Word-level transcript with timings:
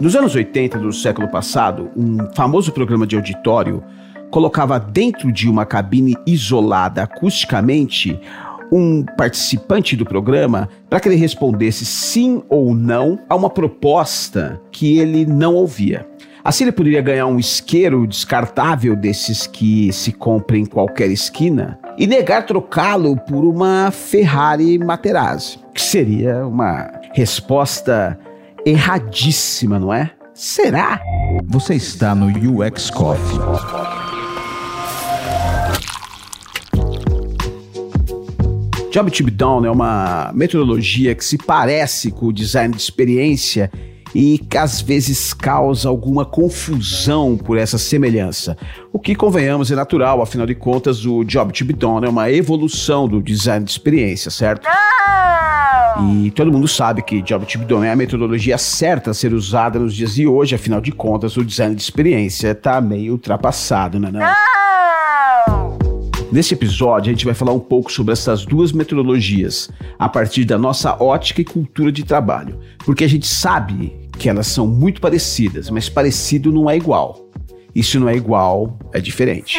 Nos 0.00 0.14
anos 0.14 0.36
80 0.36 0.78
do 0.78 0.92
século 0.92 1.26
passado, 1.26 1.90
um 1.96 2.18
famoso 2.32 2.70
programa 2.70 3.04
de 3.04 3.16
auditório 3.16 3.82
colocava 4.30 4.78
dentro 4.78 5.32
de 5.32 5.50
uma 5.50 5.66
cabine 5.66 6.16
isolada 6.24 7.02
acusticamente 7.02 8.20
um 8.70 9.04
participante 9.16 9.96
do 9.96 10.04
programa 10.04 10.68
para 10.88 11.00
que 11.00 11.08
ele 11.08 11.16
respondesse 11.16 11.84
sim 11.84 12.44
ou 12.48 12.74
não 12.74 13.18
a 13.28 13.34
uma 13.34 13.50
proposta 13.50 14.60
que 14.70 14.98
ele 14.98 15.26
não 15.26 15.54
ouvia. 15.54 16.06
Assim 16.44 16.62
ele 16.64 16.72
poderia 16.72 17.02
ganhar 17.02 17.26
um 17.26 17.38
isqueiro 17.38 18.06
descartável 18.06 18.94
desses 18.94 19.48
que 19.48 19.92
se 19.92 20.12
compra 20.12 20.56
em 20.56 20.64
qualquer 20.64 21.10
esquina 21.10 21.76
e 21.98 22.06
negar 22.06 22.46
trocá-lo 22.46 23.16
por 23.16 23.44
uma 23.44 23.90
Ferrari 23.90 24.78
Materazzi, 24.78 25.58
que 25.74 25.82
seria 25.82 26.46
uma 26.46 26.88
resposta 27.12 28.16
erradíssima, 28.68 29.78
não 29.78 29.92
é? 29.92 30.10
Será? 30.34 31.00
Você 31.46 31.74
está 31.74 32.14
no 32.14 32.26
UX 32.26 32.90
Coffee. 32.90 33.38
Job 38.90 39.10
to 39.10 39.24
be 39.24 39.30
done 39.30 39.66
é 39.66 39.70
uma 39.70 40.30
metodologia 40.34 41.14
que 41.14 41.24
se 41.24 41.38
parece 41.38 42.10
com 42.10 42.26
o 42.26 42.32
design 42.32 42.74
de 42.74 42.80
experiência 42.80 43.70
e 44.14 44.38
que 44.38 44.56
às 44.56 44.80
vezes 44.80 45.32
causa 45.32 45.88
alguma 45.88 46.24
confusão 46.24 47.36
por 47.36 47.58
essa 47.58 47.78
semelhança. 47.78 48.56
O 48.92 48.98
que, 48.98 49.14
convenhamos, 49.14 49.70
é 49.70 49.74
natural, 49.74 50.22
afinal 50.22 50.46
de 50.46 50.54
contas, 50.54 51.04
o 51.04 51.24
Job 51.24 51.52
to 51.52 51.64
be 51.64 51.72
done 51.72 52.06
é 52.06 52.08
uma 52.08 52.30
evolução 52.30 53.08
do 53.08 53.22
design 53.22 53.64
de 53.64 53.70
experiência, 53.70 54.30
certo? 54.30 54.66
E 56.00 56.30
todo 56.30 56.52
mundo 56.52 56.68
sabe 56.68 57.02
que 57.02 57.20
Job 57.22 57.44
done 57.64 57.86
é 57.86 57.90
a 57.90 57.96
metodologia 57.96 58.56
certa 58.56 59.10
a 59.10 59.14
ser 59.14 59.32
usada 59.32 59.80
nos 59.80 59.94
dias 59.94 60.14
de 60.14 60.26
hoje, 60.28 60.54
afinal 60.54 60.80
de 60.80 60.92
contas, 60.92 61.36
o 61.36 61.44
design 61.44 61.74
de 61.74 61.82
experiência 61.82 62.52
está 62.52 62.80
meio 62.80 63.14
ultrapassado, 63.14 63.98
né? 63.98 64.10
Não? 64.12 64.20
Nesse 66.30 66.54
episódio, 66.54 67.10
a 67.10 67.12
gente 67.12 67.24
vai 67.24 67.34
falar 67.34 67.52
um 67.52 67.58
pouco 67.58 67.90
sobre 67.90 68.12
essas 68.12 68.44
duas 68.44 68.70
metodologias, 68.70 69.70
a 69.98 70.08
partir 70.08 70.44
da 70.44 70.56
nossa 70.56 71.02
ótica 71.02 71.40
e 71.40 71.44
cultura 71.44 71.90
de 71.90 72.04
trabalho, 72.04 72.60
porque 72.84 73.02
a 73.02 73.08
gente 73.08 73.26
sabe 73.26 73.96
que 74.18 74.28
elas 74.28 74.46
são 74.46 74.66
muito 74.66 75.00
parecidas, 75.00 75.68
mas 75.68 75.88
parecido 75.88 76.52
não 76.52 76.70
é 76.70 76.76
igual. 76.76 77.28
E 77.74 77.82
se 77.82 77.98
não 77.98 78.08
é 78.08 78.14
igual, 78.14 78.78
é 78.92 79.00
diferente. 79.00 79.58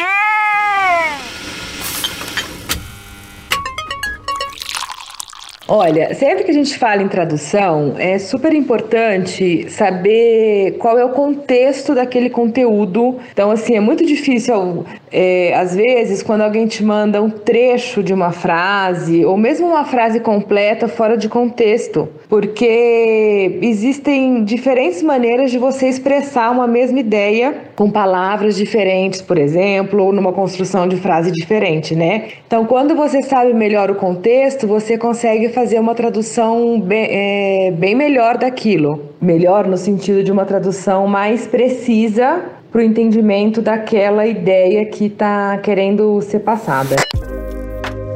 Olha, 5.72 6.12
sempre 6.16 6.42
que 6.42 6.50
a 6.50 6.54
gente 6.54 6.76
fala 6.76 7.00
em 7.00 7.06
tradução, 7.06 7.94
é 7.96 8.18
super 8.18 8.52
importante 8.52 9.70
saber 9.70 10.76
qual 10.80 10.98
é 10.98 11.04
o 11.04 11.10
contexto 11.10 11.94
daquele 11.94 12.28
conteúdo. 12.28 13.20
Então, 13.32 13.52
assim, 13.52 13.76
é 13.76 13.80
muito 13.80 14.04
difícil, 14.04 14.84
é, 15.12 15.52
às 15.54 15.74
vezes, 15.74 16.22
quando 16.22 16.42
alguém 16.42 16.66
te 16.66 16.84
manda 16.84 17.20
um 17.20 17.30
trecho 17.30 18.02
de 18.02 18.14
uma 18.14 18.30
frase, 18.30 19.24
ou 19.24 19.36
mesmo 19.36 19.66
uma 19.66 19.84
frase 19.84 20.20
completa 20.20 20.86
fora 20.86 21.16
de 21.16 21.28
contexto, 21.28 22.08
porque 22.28 23.58
existem 23.60 24.44
diferentes 24.44 25.02
maneiras 25.02 25.50
de 25.50 25.58
você 25.58 25.88
expressar 25.88 26.50
uma 26.52 26.66
mesma 26.66 27.00
ideia 27.00 27.54
com 27.74 27.90
palavras 27.90 28.56
diferentes, 28.56 29.20
por 29.20 29.36
exemplo, 29.36 30.04
ou 30.04 30.12
numa 30.12 30.32
construção 30.32 30.86
de 30.86 30.96
frase 30.96 31.32
diferente, 31.32 31.96
né? 31.96 32.28
Então, 32.46 32.64
quando 32.64 32.94
você 32.94 33.20
sabe 33.22 33.52
melhor 33.52 33.90
o 33.90 33.96
contexto, 33.96 34.66
você 34.66 34.96
consegue 34.96 35.48
fazer 35.48 35.80
uma 35.80 35.94
tradução 35.94 36.80
bem, 36.80 37.08
é, 37.10 37.70
bem 37.72 37.94
melhor 37.94 38.38
daquilo. 38.38 39.10
Melhor 39.20 39.66
no 39.66 39.76
sentido 39.76 40.22
de 40.22 40.30
uma 40.30 40.44
tradução 40.44 41.06
mais 41.06 41.46
precisa 41.46 42.59
para 42.70 42.80
o 42.80 42.84
entendimento 42.84 43.60
daquela 43.60 44.26
ideia 44.26 44.86
que 44.86 45.06
está 45.06 45.58
querendo 45.58 46.20
ser 46.22 46.40
passada. 46.40 46.96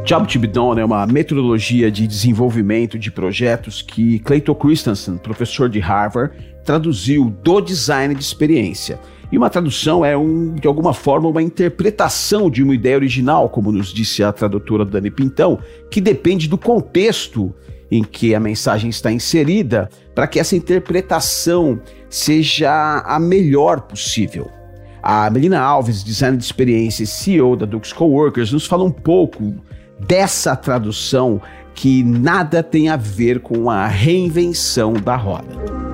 Job 0.04 0.30
to 0.30 0.38
be 0.38 0.46
done 0.46 0.80
é 0.80 0.84
uma 0.84 1.06
metodologia 1.06 1.90
de 1.90 2.06
desenvolvimento 2.06 2.98
de 2.98 3.10
projetos 3.10 3.80
que 3.80 4.18
Clayton 4.18 4.54
Christensen, 4.54 5.16
professor 5.16 5.68
de 5.68 5.80
Harvard, 5.80 6.36
traduziu 6.62 7.30
do 7.42 7.60
design 7.60 8.14
de 8.14 8.22
experiência. 8.22 9.00
E 9.32 9.38
uma 9.38 9.48
tradução 9.48 10.04
é, 10.04 10.16
um, 10.16 10.54
de 10.54 10.68
alguma 10.68 10.92
forma, 10.92 11.28
uma 11.28 11.42
interpretação 11.42 12.50
de 12.50 12.62
uma 12.62 12.74
ideia 12.74 12.96
original, 12.96 13.48
como 13.48 13.72
nos 13.72 13.92
disse 13.92 14.22
a 14.22 14.30
tradutora 14.30 14.84
Dani 14.84 15.10
Pintão, 15.10 15.58
que 15.90 16.00
depende 16.00 16.48
do 16.48 16.58
contexto 16.58 17.52
em 17.90 18.04
que 18.04 18.34
a 18.34 18.40
mensagem 18.40 18.90
está 18.90 19.10
inserida, 19.10 19.88
para 20.14 20.26
que 20.26 20.38
essa 20.38 20.54
interpretação 20.54 21.80
seja 22.14 23.02
a 23.04 23.18
melhor 23.18 23.82
possível. 23.82 24.50
A 25.02 25.28
Melina 25.30 25.60
Alves, 25.60 26.02
designer 26.02 26.38
de 26.38 26.44
experiência 26.44 27.02
e 27.02 27.06
CEO 27.06 27.56
da 27.56 27.66
Dux 27.66 27.92
Coworkers, 27.92 28.52
nos 28.52 28.66
fala 28.66 28.84
um 28.84 28.90
pouco 28.90 29.54
dessa 30.00 30.56
tradução 30.56 31.40
que 31.74 32.02
nada 32.02 32.62
tem 32.62 32.88
a 32.88 32.96
ver 32.96 33.40
com 33.40 33.68
a 33.68 33.86
reinvenção 33.86 34.92
da 34.94 35.16
roda 35.16 35.84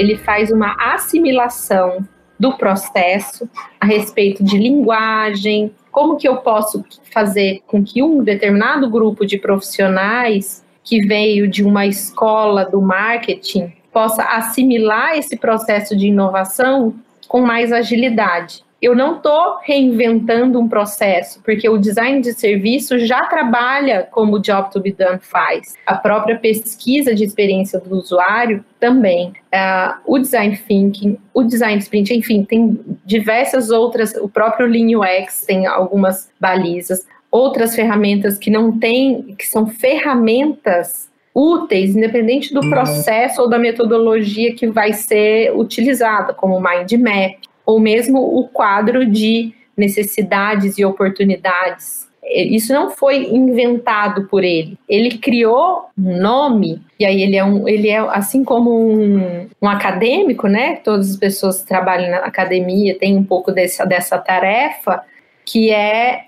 ele 0.00 0.16
faz 0.16 0.50
uma 0.50 0.74
assimilação 0.94 1.98
do 2.38 2.56
processo 2.56 3.48
a 3.78 3.84
respeito 3.84 4.42
de 4.42 4.56
linguagem, 4.56 5.74
como 5.92 6.16
que 6.16 6.26
eu 6.26 6.38
posso 6.38 6.82
fazer 7.12 7.60
com 7.66 7.84
que 7.84 8.02
um 8.02 8.22
determinado 8.24 8.88
grupo 8.88 9.26
de 9.26 9.36
profissionais 9.36 10.64
que 10.82 11.06
veio 11.06 11.46
de 11.46 11.62
uma 11.62 11.86
escola 11.86 12.64
do 12.64 12.80
marketing 12.80 13.72
possa 13.92 14.22
assimilar 14.22 15.16
esse 15.16 15.36
processo 15.36 15.96
de 15.96 16.06
inovação 16.06 16.94
com 17.28 17.40
mais 17.40 17.72
agilidade 17.72 18.64
eu 18.80 18.96
não 18.96 19.16
estou 19.16 19.58
reinventando 19.62 20.58
um 20.58 20.66
processo, 20.66 21.42
porque 21.42 21.68
o 21.68 21.76
design 21.76 22.22
de 22.22 22.32
serviço 22.32 22.98
já 22.98 23.26
trabalha 23.26 24.08
como 24.10 24.36
o 24.36 24.38
Job 24.38 24.70
to 24.70 24.80
be 24.80 24.92
Done 24.92 25.18
faz. 25.20 25.74
A 25.84 25.94
própria 25.96 26.38
pesquisa 26.38 27.14
de 27.14 27.22
experiência 27.22 27.78
do 27.78 27.94
usuário 27.94 28.64
também. 28.78 29.34
Uh, 29.52 29.98
o 30.06 30.18
design 30.18 30.56
thinking, 30.56 31.18
o 31.34 31.42
design 31.42 31.78
sprint, 31.78 32.14
enfim, 32.14 32.42
tem 32.42 32.80
diversas 33.04 33.70
outras. 33.70 34.14
O 34.14 34.28
próprio 34.28 34.66
Lean 34.66 34.98
UX 34.98 35.44
tem 35.44 35.66
algumas 35.66 36.30
balizas. 36.40 37.06
Outras 37.30 37.76
ferramentas 37.76 38.38
que 38.38 38.50
não 38.50 38.78
tem, 38.78 39.34
que 39.38 39.46
são 39.46 39.66
ferramentas 39.66 41.10
úteis, 41.34 41.94
independente 41.96 42.52
do 42.52 42.60
uhum. 42.60 42.70
processo 42.70 43.42
ou 43.42 43.48
da 43.48 43.58
metodologia 43.58 44.54
que 44.54 44.66
vai 44.66 44.92
ser 44.92 45.52
utilizada, 45.54 46.34
como 46.34 46.56
o 46.56 46.60
mind 46.60 46.92
map, 46.92 47.38
ou 47.64 47.78
mesmo 47.78 48.18
o 48.18 48.48
quadro 48.48 49.06
de 49.06 49.52
necessidades 49.76 50.78
e 50.78 50.84
oportunidades. 50.84 52.08
Isso 52.22 52.72
não 52.72 52.90
foi 52.90 53.24
inventado 53.24 54.28
por 54.28 54.44
ele. 54.44 54.78
Ele 54.88 55.18
criou 55.18 55.86
um 55.98 56.18
nome, 56.18 56.80
e 56.98 57.04
aí 57.04 57.22
ele 57.22 57.36
é, 57.36 57.44
um, 57.44 57.66
ele 57.66 57.88
é 57.88 57.98
assim 57.98 58.44
como 58.44 58.70
um, 58.70 59.48
um 59.60 59.68
acadêmico, 59.68 60.46
né? 60.46 60.76
Todas 60.76 61.10
as 61.10 61.16
pessoas 61.16 61.62
que 61.62 61.68
trabalham 61.68 62.10
na 62.10 62.18
academia 62.18 62.96
têm 62.98 63.16
um 63.16 63.24
pouco 63.24 63.50
dessa, 63.50 63.84
dessa 63.84 64.16
tarefa, 64.18 65.02
que 65.44 65.70
é, 65.70 66.26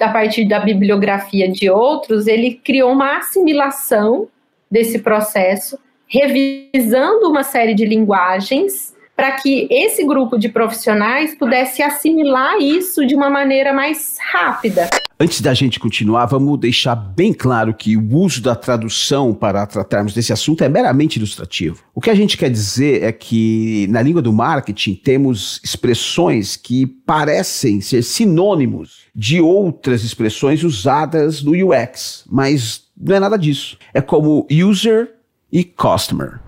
a 0.00 0.08
partir 0.08 0.48
da 0.48 0.58
bibliografia 0.58 1.48
de 1.48 1.70
outros, 1.70 2.26
ele 2.26 2.54
criou 2.54 2.90
uma 2.90 3.18
assimilação 3.18 4.28
desse 4.74 4.98
processo, 4.98 5.78
revisando 6.08 7.30
uma 7.30 7.44
série 7.44 7.74
de 7.74 7.86
linguagens 7.86 8.92
para 9.14 9.30
que 9.30 9.68
esse 9.70 10.04
grupo 10.04 10.36
de 10.36 10.48
profissionais 10.48 11.32
pudesse 11.32 11.80
assimilar 11.80 12.58
isso 12.58 13.06
de 13.06 13.14
uma 13.14 13.30
maneira 13.30 13.72
mais 13.72 14.18
rápida. 14.32 14.90
Antes 15.18 15.40
da 15.40 15.54
gente 15.54 15.78
continuar, 15.78 16.26
vamos 16.26 16.58
deixar 16.58 16.96
bem 16.96 17.32
claro 17.32 17.72
que 17.72 17.96
o 17.96 18.16
uso 18.16 18.42
da 18.42 18.56
tradução 18.56 19.32
para 19.32 19.64
tratarmos 19.64 20.12
desse 20.12 20.32
assunto 20.32 20.64
é 20.64 20.68
meramente 20.68 21.18
ilustrativo. 21.18 21.84
O 21.94 22.00
que 22.00 22.10
a 22.10 22.14
gente 22.16 22.36
quer 22.36 22.50
dizer 22.50 23.04
é 23.04 23.12
que 23.12 23.86
na 23.90 24.02
língua 24.02 24.20
do 24.20 24.32
marketing 24.32 24.96
temos 24.96 25.60
expressões 25.62 26.56
que 26.56 26.84
parecem 26.84 27.80
ser 27.80 28.02
sinônimos 28.02 29.04
de 29.14 29.40
outras 29.40 30.02
expressões 30.02 30.64
usadas 30.64 31.44
no 31.44 31.52
UX, 31.52 32.24
mas 32.28 32.83
não 32.96 33.16
é 33.16 33.20
nada 33.20 33.36
disso. 33.36 33.76
É 33.92 34.00
como 34.00 34.46
user 34.50 35.14
e 35.52 35.64
customer. 35.64 36.40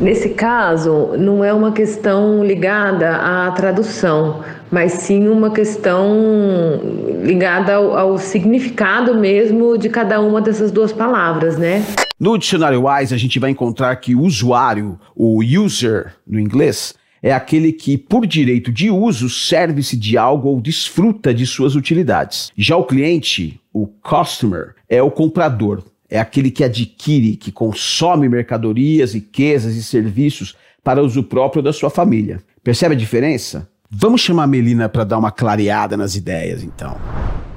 Nesse 0.00 0.30
caso, 0.30 1.14
não 1.18 1.44
é 1.44 1.52
uma 1.52 1.70
questão 1.70 2.44
ligada 2.44 3.16
à 3.16 3.50
tradução, 3.52 4.42
mas 4.70 4.92
sim 4.94 5.28
uma 5.28 5.50
questão 5.50 6.10
ligada 7.22 7.74
ao, 7.74 7.96
ao, 7.96 8.18
significado 8.18 9.14
mesmo 9.14 9.78
de 9.78 9.88
cada 9.88 10.20
uma 10.20 10.40
dessas 10.40 10.72
duas 10.72 10.92
palavras, 10.92 11.56
né? 11.56 11.84
No 12.18 12.36
dicionário 12.36 12.86
Wise, 12.86 13.14
a 13.14 13.18
gente 13.18 13.38
vai 13.38 13.50
encontrar 13.50 13.94
que 13.96 14.14
o 14.14 14.22
usuário, 14.22 14.98
o 15.14 15.40
user 15.42 16.14
no 16.26 16.40
inglês, 16.40 16.94
é 17.22 17.32
aquele 17.32 17.72
que, 17.72 17.96
por 17.96 18.26
direito 18.26 18.72
de 18.72 18.90
uso, 18.90 19.30
serve-se 19.30 19.96
de 19.96 20.18
algo 20.18 20.48
ou 20.48 20.60
desfruta 20.60 21.32
de 21.32 21.46
suas 21.46 21.76
utilidades. 21.76 22.50
Já 22.56 22.76
o 22.76 22.84
cliente, 22.84 23.60
o 23.72 23.86
customer, 23.86 24.74
é 24.88 25.00
o 25.00 25.10
comprador, 25.10 25.84
é 26.10 26.18
aquele 26.18 26.50
que 26.50 26.64
adquire, 26.64 27.36
que 27.36 27.52
consome 27.52 28.28
mercadorias, 28.28 29.14
riquezas 29.14 29.76
e 29.76 29.82
serviços 29.82 30.56
para 30.82 31.02
uso 31.02 31.22
próprio 31.22 31.62
da 31.62 31.72
sua 31.72 31.88
família. 31.88 32.42
Percebe 32.62 32.94
a 32.94 32.98
diferença? 32.98 33.68
Vamos 33.88 34.20
chamar 34.20 34.44
a 34.44 34.46
Melina 34.46 34.88
para 34.88 35.04
dar 35.04 35.18
uma 35.18 35.30
clareada 35.30 35.96
nas 35.96 36.16
ideias, 36.16 36.64
então. 36.64 36.96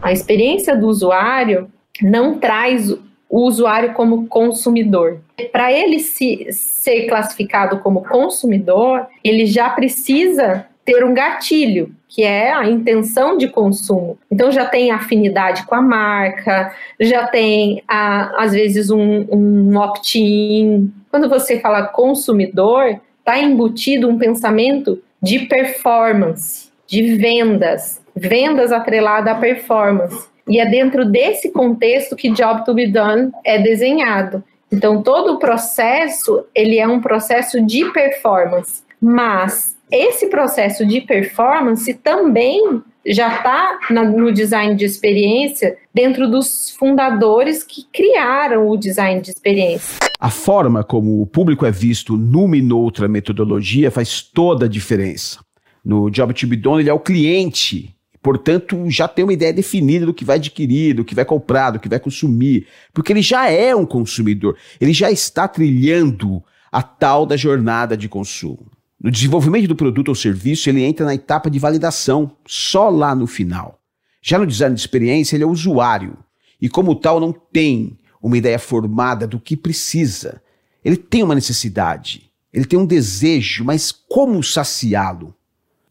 A 0.02 0.12
experiência 0.12 0.78
do 0.78 0.88
usuário 0.88 1.68
não 2.02 2.38
traz 2.38 2.96
o 3.36 3.42
usuário 3.42 3.94
como 3.94 4.28
consumidor. 4.28 5.20
Para 5.52 5.70
ele 5.70 6.00
se, 6.00 6.48
ser 6.52 7.06
classificado 7.08 7.80
como 7.80 8.02
consumidor, 8.02 9.08
ele 9.22 9.46
já 9.46 9.70
precisa 9.70 10.68
ter 10.86 11.04
um 11.04 11.14
gatilho, 11.14 11.94
que 12.08 12.24
é 12.24 12.54
a 12.54 12.66
intenção 12.70 13.38
de 13.38 13.50
consumo. 13.50 14.18
Então 14.32 14.54
já 14.54 14.66
tem 14.66 14.90
afinidade 14.90 15.66
com 15.66 15.76
a 15.76 15.82
marca, 15.82 16.74
já 16.98 17.28
tem 17.28 17.84
a, 17.86 18.42
às 18.42 18.54
vezes 18.54 18.90
um, 18.90 19.26
um 19.30 19.78
opt-in. 19.80 20.90
Quando 21.12 21.28
você 21.28 21.60
fala 21.60 21.88
consumidor, 21.88 23.02
está 23.20 23.38
embutido 23.38 24.08
um 24.08 24.18
pensamento 24.18 25.04
de 25.22 25.40
performance, 25.40 26.70
de 26.88 27.18
vendas, 27.18 28.02
vendas 28.16 28.72
atrelada 28.72 29.32
à 29.32 29.36
performance. 29.36 30.34
E 30.48 30.60
é 30.60 30.66
dentro 30.66 31.06
desse 31.06 31.52
contexto 31.52 32.16
que 32.16 32.32
Job 32.32 32.64
to 32.66 32.74
be 32.74 32.88
Done 32.88 33.32
é 33.44 33.62
desenhado. 33.62 34.44
Então 34.72 35.02
todo 35.02 35.34
o 35.34 35.40
processo, 35.40 36.46
ele 36.54 36.78
é 36.78 36.88
um 36.88 37.00
processo 37.00 37.62
de 37.66 37.86
performance, 37.92 38.84
mas 39.02 39.76
esse 39.92 40.28
processo 40.28 40.86
de 40.86 41.02
performance 41.02 41.94
também 41.96 42.82
já 43.06 43.36
está 43.36 43.80
no 43.92 44.32
design 44.32 44.76
de 44.76 44.84
experiência 44.84 45.78
dentro 45.94 46.30
dos 46.30 46.72
fundadores 46.72 47.64
que 47.64 47.86
criaram 47.94 48.68
o 48.68 48.78
design 48.78 49.22
de 49.22 49.30
experiência. 49.30 50.00
A 50.20 50.30
forma 50.32 50.84
como 50.84 51.22
o 51.22 51.28
público 51.28 51.66
é 51.66 51.72
visto 51.72 52.18
numa 52.18 52.58
e 52.58 52.62
noutra 52.62 53.08
metodologia 53.08 53.92
faz 53.92 54.22
toda 54.22 54.66
a 54.66 54.70
diferença. 54.70 55.40
No 55.84 56.10
Job 56.10 56.34
to 56.34 56.48
be 56.48 56.56
Done, 56.56 56.82
ele 56.82 56.90
é 56.90 56.94
o 56.94 57.00
cliente 57.00 57.96
Portanto, 58.26 58.90
já 58.90 59.08
tem 59.08 59.24
uma 59.24 59.34
ideia 59.34 59.54
definida 59.54 60.04
do 60.04 60.12
que 60.12 60.26
vai 60.26 60.38
adquirir, 60.38 60.96
do 60.96 61.06
que 61.06 61.14
vai 61.14 61.24
comprar, 61.24 61.70
do 61.70 61.80
que 61.80 61.88
vai 61.88 62.00
consumir, 62.00 62.66
porque 62.92 63.14
ele 63.14 63.22
já 63.22 63.52
é 63.52 63.76
um 63.76 63.86
consumidor, 63.86 64.58
ele 64.82 64.94
já 64.94 65.12
está 65.12 65.48
trilhando 65.48 66.44
a 66.72 66.82
tal 66.82 67.28
da 67.28 67.38
jornada 67.38 67.96
de 67.96 68.10
consumo. 68.10 68.66
No 69.00 69.12
desenvolvimento 69.12 69.68
do 69.68 69.76
produto 69.76 70.10
ou 70.10 70.16
serviço, 70.16 70.68
ele 70.68 70.82
entra 70.82 71.06
na 71.06 71.14
etapa 71.14 71.52
de 71.52 71.60
validação, 71.60 72.32
só 72.48 72.90
lá 72.90 73.14
no 73.14 73.28
final. 73.28 73.80
Já 74.24 74.40
no 74.40 74.48
design 74.48 74.74
de 74.74 74.82
experiência, 74.82 75.36
ele 75.36 75.44
é 75.44 75.48
usuário 75.48 76.18
e, 76.60 76.68
como 76.68 76.96
tal, 76.96 77.20
não 77.20 77.32
tem 77.32 77.96
uma 78.20 78.40
ideia 78.40 78.58
formada 78.58 79.28
do 79.28 79.40
que 79.40 79.56
precisa. 79.56 80.42
Ele 80.84 80.98
tem 80.98 81.22
uma 81.22 81.36
necessidade, 81.36 82.32
ele 82.52 82.66
tem 82.66 82.80
um 82.80 82.88
desejo, 82.88 83.64
mas 83.64 83.92
como 83.92 84.42
saciá-lo? 84.42 85.36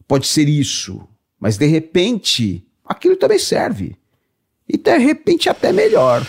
Pode 0.05 0.27
ser 0.27 0.49
isso, 0.49 1.07
mas 1.45 1.59
de 1.59 1.67
repente, 1.67 2.65
aquilo 2.83 3.15
também 3.15 3.37
serve. 3.37 3.95
E 4.67 4.79
de 4.79 4.97
repente 4.97 5.47
até 5.47 5.71
melhor. 5.71 6.25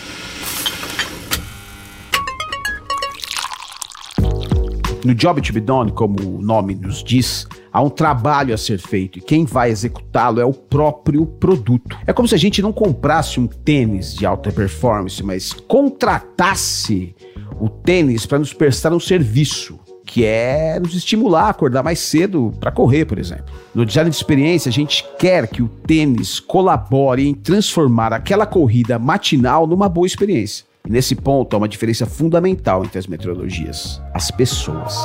No 5.03 5.15
Job 5.15 5.41
to 5.41 5.51
be 5.51 5.59
Done, 5.59 5.91
como 5.91 6.37
o 6.37 6.39
nome 6.39 6.75
nos 6.75 7.03
diz, 7.03 7.47
há 7.73 7.81
um 7.81 7.89
trabalho 7.89 8.53
a 8.53 8.57
ser 8.59 8.77
feito 8.77 9.17
e 9.17 9.21
quem 9.23 9.43
vai 9.43 9.71
executá-lo 9.71 10.39
é 10.39 10.45
o 10.45 10.53
próprio 10.53 11.25
produto. 11.25 11.97
É 12.05 12.13
como 12.13 12.27
se 12.27 12.35
a 12.35 12.37
gente 12.37 12.61
não 12.61 12.71
comprasse 12.71 13.39
um 13.39 13.47
tênis 13.47 14.13
de 14.13 14.23
alta 14.23 14.51
performance, 14.51 15.23
mas 15.23 15.51
contratasse 15.51 17.15
o 17.59 17.67
tênis 17.67 18.27
para 18.27 18.37
nos 18.37 18.53
prestar 18.53 18.93
um 18.93 18.99
serviço 18.99 19.79
que 20.07 20.23
é 20.25 20.79
nos 20.79 20.95
estimular 20.95 21.43
a 21.43 21.49
acordar 21.49 21.83
mais 21.83 21.99
cedo 21.99 22.53
para 22.59 22.71
correr, 22.71 23.05
por 23.05 23.19
exemplo. 23.19 23.45
No 23.75 23.85
design 23.85 24.09
de 24.09 24.15
experiência, 24.15 24.69
a 24.69 24.73
gente 24.73 25.05
quer 25.19 25.47
que 25.47 25.61
o 25.61 25.67
tênis 25.67 26.39
colabore 26.39 27.27
em 27.27 27.33
transformar 27.33 28.13
aquela 28.13 28.45
corrida 28.45 28.97
matinal 28.97 29.67
numa 29.67 29.89
boa 29.89 30.07
experiência. 30.07 30.65
E 30.87 30.91
nesse 30.91 31.13
ponto 31.13 31.53
há 31.53 31.57
uma 31.57 31.67
diferença 31.67 32.05
fundamental 32.05 32.85
entre 32.85 32.97
as 32.97 33.05
metodologias: 33.05 34.01
as 34.13 34.31
pessoas. 34.31 34.95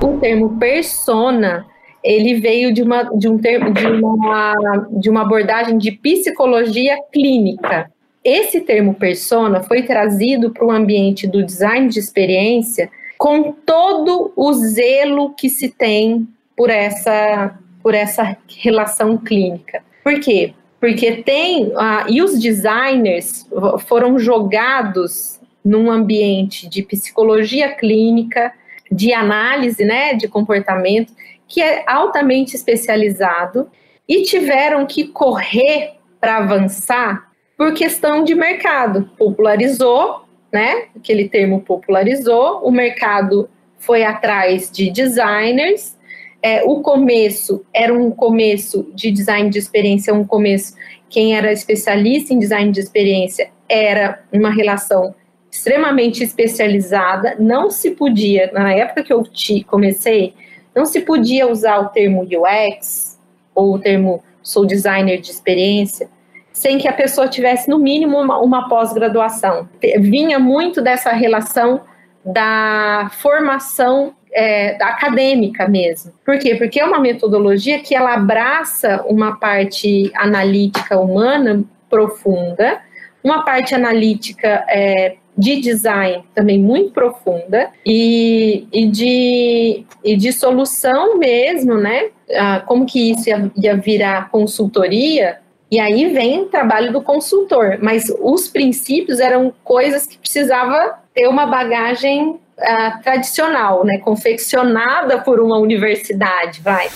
O 0.00 0.18
termo 0.20 0.58
persona 0.58 1.64
ele 2.04 2.38
veio 2.38 2.72
de 2.74 2.82
uma, 2.82 3.04
de, 3.04 3.26
um 3.26 3.38
termo, 3.38 3.72
de, 3.72 3.86
uma, 3.86 4.54
de 5.00 5.08
uma 5.08 5.22
abordagem 5.22 5.78
de 5.78 5.90
psicologia 5.90 6.98
clínica. 7.10 7.90
Esse 8.24 8.62
termo 8.62 8.94
persona 8.94 9.62
foi 9.62 9.82
trazido 9.82 10.50
para 10.50 10.64
o 10.64 10.70
ambiente 10.70 11.26
do 11.26 11.44
design 11.44 11.88
de 11.88 11.98
experiência 11.98 12.90
com 13.18 13.52
todo 13.52 14.32
o 14.34 14.52
zelo 14.54 15.34
que 15.34 15.50
se 15.50 15.68
tem 15.68 16.26
por 16.56 16.70
essa, 16.70 17.58
por 17.82 17.94
essa 17.94 18.36
relação 18.48 19.18
clínica. 19.18 19.82
Por 20.02 20.18
quê? 20.20 20.54
Porque 20.80 21.22
tem. 21.22 21.72
E 22.08 22.22
os 22.22 22.38
designers 22.40 23.46
foram 23.86 24.18
jogados 24.18 25.38
num 25.64 25.90
ambiente 25.90 26.68
de 26.68 26.82
psicologia 26.82 27.74
clínica, 27.74 28.52
de 28.90 29.12
análise 29.12 29.84
né, 29.84 30.14
de 30.14 30.28
comportamento, 30.28 31.12
que 31.46 31.60
é 31.62 31.84
altamente 31.86 32.54
especializado, 32.56 33.70
e 34.06 34.22
tiveram 34.22 34.86
que 34.86 35.08
correr 35.08 35.92
para 36.20 36.38
avançar 36.38 37.33
por 37.56 37.72
questão 37.74 38.24
de 38.24 38.34
mercado. 38.34 39.10
Popularizou, 39.16 40.24
né? 40.52 40.84
Aquele 40.96 41.28
termo 41.28 41.60
popularizou, 41.60 42.60
o 42.64 42.70
mercado 42.70 43.48
foi 43.78 44.04
atrás 44.04 44.70
de 44.70 44.90
designers. 44.90 45.96
É, 46.42 46.62
o 46.62 46.80
começo 46.80 47.64
era 47.72 47.92
um 47.92 48.10
começo 48.10 48.90
de 48.94 49.10
design 49.10 49.48
de 49.50 49.58
experiência, 49.58 50.12
um 50.12 50.24
começo. 50.24 50.74
Quem 51.08 51.36
era 51.36 51.52
especialista 51.52 52.34
em 52.34 52.38
design 52.38 52.70
de 52.70 52.80
experiência 52.80 53.50
era 53.68 54.22
uma 54.32 54.50
relação 54.50 55.14
extremamente 55.50 56.22
especializada. 56.22 57.36
Não 57.38 57.70
se 57.70 57.92
podia, 57.92 58.50
na 58.52 58.72
época 58.72 59.02
que 59.02 59.12
eu 59.12 59.22
te 59.22 59.62
comecei, 59.64 60.34
não 60.74 60.84
se 60.84 61.00
podia 61.00 61.48
usar 61.48 61.78
o 61.78 61.88
termo 61.88 62.22
UX 62.22 63.18
ou 63.54 63.74
o 63.74 63.78
termo 63.78 64.22
sou 64.42 64.66
designer 64.66 65.20
de 65.20 65.30
experiência, 65.30 66.08
sem 66.54 66.78
que 66.78 66.86
a 66.86 66.92
pessoa 66.92 67.26
tivesse, 67.26 67.68
no 67.68 67.80
mínimo, 67.80 68.16
uma, 68.16 68.38
uma 68.38 68.68
pós-graduação. 68.68 69.68
Vinha 69.98 70.38
muito 70.38 70.80
dessa 70.80 71.10
relação 71.10 71.80
da 72.24 73.10
formação 73.20 74.14
é, 74.32 74.76
acadêmica 74.80 75.68
mesmo. 75.68 76.12
Por 76.24 76.38
quê? 76.38 76.54
Porque 76.54 76.78
é 76.78 76.84
uma 76.84 77.00
metodologia 77.00 77.80
que 77.80 77.94
ela 77.94 78.14
abraça 78.14 79.04
uma 79.08 79.36
parte 79.36 80.12
analítica 80.14 80.98
humana 80.98 81.64
profunda, 81.90 82.80
uma 83.22 83.44
parte 83.44 83.74
analítica 83.74 84.64
é, 84.68 85.16
de 85.36 85.60
design 85.60 86.22
também 86.36 86.58
muito 86.58 86.92
profunda 86.92 87.68
e, 87.84 88.68
e, 88.72 88.86
de, 88.86 89.84
e 90.04 90.16
de 90.16 90.32
solução 90.32 91.18
mesmo, 91.18 91.74
né? 91.74 92.10
Ah, 92.32 92.62
como 92.64 92.86
que 92.86 93.10
isso 93.10 93.28
ia, 93.28 93.50
ia 93.56 93.76
virar 93.76 94.30
consultoria, 94.30 95.38
e 95.74 95.80
aí 95.80 96.12
vem 96.12 96.42
o 96.42 96.44
trabalho 96.44 96.92
do 96.92 97.02
consultor, 97.02 97.78
mas 97.82 98.04
os 98.20 98.46
princípios 98.46 99.18
eram 99.18 99.52
coisas 99.64 100.06
que 100.06 100.16
precisava 100.16 101.00
ter 101.12 101.26
uma 101.26 101.46
bagagem 101.46 102.28
uh, 102.28 103.02
tradicional, 103.02 103.84
né, 103.84 103.98
confeccionada 103.98 105.18
por 105.18 105.40
uma 105.40 105.58
universidade, 105.58 106.60
vai. 106.60 106.86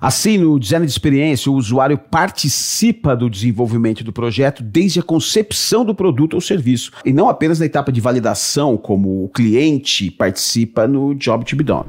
Assim, 0.00 0.38
no 0.38 0.56
design 0.56 0.86
de 0.86 0.92
experiência, 0.92 1.50
o 1.50 1.56
usuário 1.56 1.98
participa 1.98 3.16
do 3.16 3.28
desenvolvimento 3.28 4.04
do 4.04 4.12
projeto 4.12 4.62
desde 4.62 5.00
a 5.00 5.02
concepção 5.02 5.84
do 5.84 5.92
produto 5.92 6.34
ou 6.34 6.40
serviço, 6.40 6.92
e 7.04 7.12
não 7.12 7.28
apenas 7.28 7.58
na 7.58 7.66
etapa 7.66 7.90
de 7.90 8.00
validação, 8.00 8.76
como 8.76 9.24
o 9.24 9.28
cliente 9.30 10.12
participa 10.12 10.86
no 10.86 11.12
job 11.16 11.44
to 11.44 11.56
be 11.56 11.64
done. 11.64 11.88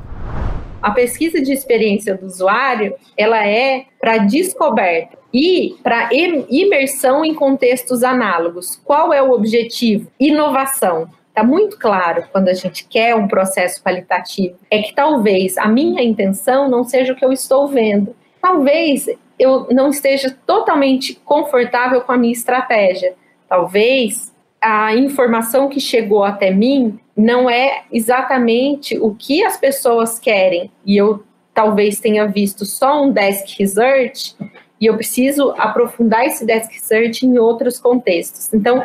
A 0.81 0.89
pesquisa 0.89 1.39
de 1.43 1.51
experiência 1.51 2.17
do 2.17 2.25
usuário, 2.25 2.95
ela 3.15 3.45
é 3.45 3.85
para 4.01 4.17
descoberta 4.17 5.18
e 5.33 5.75
para 5.83 6.09
imersão 6.11 7.23
em 7.23 7.33
contextos 7.33 8.03
análogos. 8.03 8.79
Qual 8.83 9.13
é 9.13 9.21
o 9.21 9.31
objetivo? 9.31 10.11
Inovação. 10.19 11.09
Está 11.29 11.43
muito 11.43 11.77
claro 11.77 12.25
quando 12.31 12.49
a 12.49 12.53
gente 12.53 12.85
quer 12.87 13.15
um 13.15 13.27
processo 13.27 13.81
qualitativo. 13.81 14.57
É 14.69 14.81
que 14.81 14.93
talvez 14.93 15.57
a 15.57 15.67
minha 15.67 16.03
intenção 16.03 16.69
não 16.69 16.83
seja 16.83 17.13
o 17.13 17.15
que 17.15 17.23
eu 17.23 17.31
estou 17.31 17.67
vendo. 17.67 18.15
Talvez 18.41 19.07
eu 19.37 19.67
não 19.71 19.89
esteja 19.89 20.35
totalmente 20.45 21.15
confortável 21.23 22.01
com 22.01 22.11
a 22.11 22.17
minha 22.17 22.33
estratégia. 22.33 23.13
Talvez 23.47 24.33
a 24.61 24.93
informação 24.95 25.69
que 25.69 25.79
chegou 25.79 26.23
até 26.23 26.51
mim 26.51 26.99
não 27.15 27.49
é 27.49 27.83
exatamente 27.91 28.97
o 28.97 29.15
que 29.15 29.43
as 29.43 29.57
pessoas 29.57 30.19
querem. 30.19 30.69
E 30.85 30.97
eu 30.97 31.23
talvez 31.53 31.99
tenha 31.99 32.25
visto 32.25 32.65
só 32.65 33.03
um 33.03 33.11
desk 33.11 33.57
research 33.59 34.35
e 34.79 34.85
eu 34.85 34.95
preciso 34.95 35.53
aprofundar 35.57 36.25
esse 36.25 36.45
desk 36.45 36.73
research 36.73 37.25
em 37.25 37.37
outros 37.37 37.79
contextos. 37.79 38.53
Então, 38.53 38.83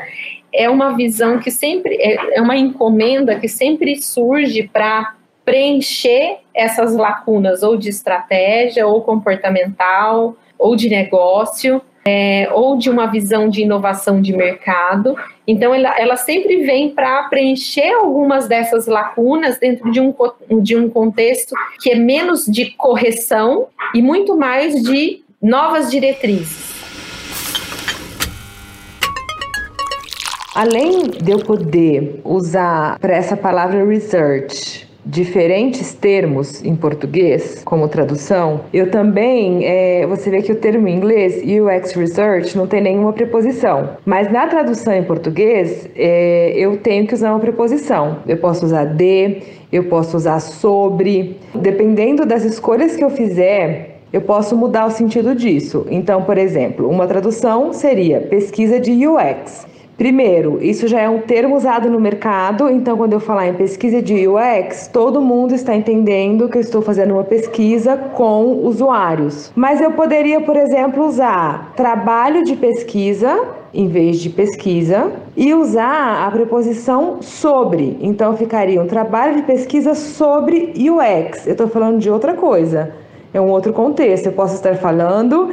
é 0.52 0.68
uma 0.68 0.96
visão 0.96 1.38
que 1.38 1.50
sempre 1.50 1.96
é, 1.96 2.36
é 2.38 2.40
uma 2.40 2.56
encomenda 2.56 3.38
que 3.38 3.48
sempre 3.48 4.00
surge 4.00 4.68
para 4.72 5.14
preencher 5.44 6.38
essas 6.54 6.94
lacunas 6.94 7.62
ou 7.62 7.76
de 7.76 7.90
estratégia, 7.90 8.86
ou 8.86 9.02
comportamental, 9.02 10.36
ou 10.58 10.74
de 10.74 10.88
negócio, 10.88 11.82
é, 12.06 12.48
ou 12.52 12.76
de 12.76 12.88
uma 12.88 13.06
visão 13.06 13.48
de 13.48 13.62
inovação 13.62 14.20
de 14.20 14.34
mercado. 14.34 15.16
Então, 15.46 15.74
ela, 15.74 15.98
ela 15.98 16.16
sempre 16.16 16.64
vem 16.64 16.90
para 16.90 17.24
preencher 17.24 17.92
algumas 17.92 18.46
dessas 18.46 18.86
lacunas 18.86 19.58
dentro 19.58 19.90
de 19.90 20.00
um, 20.00 20.14
de 20.62 20.76
um 20.76 20.88
contexto 20.88 21.54
que 21.80 21.90
é 21.90 21.94
menos 21.94 22.44
de 22.44 22.70
correção 22.72 23.66
e 23.94 24.00
muito 24.00 24.36
mais 24.36 24.82
de 24.82 25.23
novas 25.44 25.90
diretrizes. 25.90 26.72
Além 30.54 31.10
de 31.10 31.32
eu 31.32 31.38
poder 31.40 32.22
usar 32.24 32.98
para 32.98 33.14
essa 33.14 33.36
palavra 33.36 33.84
research 33.84 34.88
diferentes 35.04 35.92
termos 35.92 36.64
em 36.64 36.74
português 36.74 37.62
como 37.62 37.86
tradução, 37.88 38.62
eu 38.72 38.90
também, 38.90 39.66
é, 39.66 40.06
você 40.06 40.30
vê 40.30 40.40
que 40.40 40.50
o 40.50 40.54
termo 40.54 40.88
em 40.88 40.96
inglês, 40.96 41.42
UX 41.42 41.92
Research, 41.92 42.56
não 42.56 42.66
tem 42.66 42.80
nenhuma 42.80 43.12
preposição. 43.12 43.98
Mas 44.06 44.32
na 44.32 44.46
tradução 44.46 44.94
em 44.94 45.04
português, 45.04 45.86
é, 45.94 46.54
eu 46.56 46.78
tenho 46.78 47.06
que 47.06 47.12
usar 47.12 47.32
uma 47.32 47.40
preposição. 47.40 48.20
Eu 48.26 48.38
posso 48.38 48.64
usar 48.64 48.86
de, 48.86 49.42
eu 49.70 49.84
posso 49.84 50.16
usar 50.16 50.40
sobre. 50.40 51.36
Dependendo 51.54 52.24
das 52.24 52.44
escolhas 52.44 52.96
que 52.96 53.04
eu 53.04 53.10
fizer, 53.10 53.93
eu 54.14 54.20
posso 54.20 54.56
mudar 54.56 54.86
o 54.86 54.90
sentido 54.90 55.34
disso. 55.34 55.88
Então, 55.90 56.22
por 56.22 56.38
exemplo, 56.38 56.88
uma 56.88 57.04
tradução 57.04 57.72
seria 57.72 58.20
pesquisa 58.20 58.78
de 58.78 59.08
UX. 59.08 59.66
Primeiro, 59.98 60.62
isso 60.62 60.86
já 60.86 61.00
é 61.00 61.08
um 61.08 61.18
termo 61.18 61.56
usado 61.56 61.90
no 61.90 61.98
mercado, 62.00 62.70
então 62.70 62.96
quando 62.96 63.14
eu 63.14 63.18
falar 63.18 63.48
em 63.48 63.54
pesquisa 63.54 64.00
de 64.00 64.28
UX, 64.28 64.88
todo 64.92 65.20
mundo 65.20 65.52
está 65.52 65.74
entendendo 65.74 66.48
que 66.48 66.56
eu 66.56 66.60
estou 66.60 66.80
fazendo 66.80 67.14
uma 67.14 67.24
pesquisa 67.24 67.96
com 67.96 68.64
usuários. 68.64 69.50
Mas 69.56 69.80
eu 69.80 69.90
poderia, 69.90 70.40
por 70.40 70.56
exemplo, 70.56 71.04
usar 71.04 71.72
trabalho 71.74 72.44
de 72.44 72.54
pesquisa 72.54 73.36
em 73.72 73.88
vez 73.88 74.20
de 74.20 74.30
pesquisa 74.30 75.10
e 75.36 75.52
usar 75.52 76.24
a 76.24 76.30
preposição 76.30 77.20
sobre. 77.20 77.98
Então 78.00 78.36
ficaria 78.36 78.80
um 78.80 78.86
trabalho 78.86 79.34
de 79.34 79.42
pesquisa 79.42 79.96
sobre 79.96 80.72
UX. 80.76 81.48
Eu 81.48 81.52
estou 81.52 81.66
falando 81.66 81.98
de 81.98 82.08
outra 82.08 82.34
coisa. 82.34 83.02
É 83.34 83.40
um 83.40 83.50
outro 83.50 83.72
contexto. 83.72 84.26
Eu 84.26 84.32
posso 84.32 84.54
estar 84.54 84.76
falando 84.76 85.50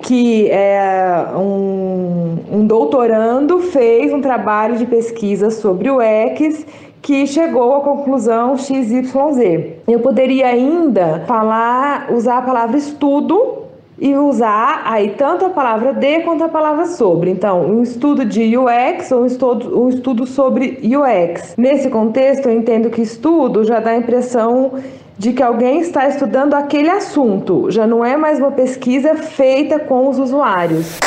que 0.00 0.48
é, 0.50 1.26
um, 1.36 2.36
um 2.52 2.66
doutorando 2.66 3.60
fez 3.60 4.12
um 4.12 4.20
trabalho 4.20 4.76
de 4.76 4.86
pesquisa 4.86 5.50
sobre 5.50 5.90
o 5.90 6.00
EX 6.00 6.64
que 7.02 7.26
chegou 7.26 7.74
à 7.74 7.80
conclusão 7.80 8.56
XYZ. 8.56 9.10
Eu 9.86 10.00
poderia 10.00 10.46
ainda 10.46 11.24
falar, 11.26 12.12
usar 12.12 12.38
a 12.38 12.42
palavra 12.42 12.76
estudo 12.76 13.65
e 13.98 14.14
usar 14.14 14.82
aí 14.84 15.14
tanto 15.16 15.44
a 15.46 15.50
palavra 15.50 15.92
de 15.92 16.20
quanto 16.20 16.44
a 16.44 16.48
palavra 16.48 16.86
sobre. 16.86 17.30
Então, 17.30 17.64
um 17.64 17.82
estudo 17.82 18.24
de 18.24 18.56
UX 18.56 19.10
ou 19.10 19.22
um 19.22 19.26
estudo, 19.26 19.82
um 19.82 19.88
estudo 19.88 20.26
sobre 20.26 20.80
UX. 20.82 21.54
Nesse 21.56 21.88
contexto, 21.88 22.48
eu 22.48 22.56
entendo 22.56 22.90
que 22.90 23.02
estudo 23.02 23.64
já 23.64 23.80
dá 23.80 23.90
a 23.90 23.96
impressão 23.96 24.72
de 25.18 25.32
que 25.32 25.42
alguém 25.42 25.80
está 25.80 26.06
estudando 26.08 26.54
aquele 26.54 26.90
assunto, 26.90 27.70
já 27.70 27.86
não 27.86 28.04
é 28.04 28.18
mais 28.18 28.38
uma 28.38 28.52
pesquisa 28.52 29.14
feita 29.14 29.78
com 29.78 30.10
os 30.10 30.18
usuários. 30.18 30.98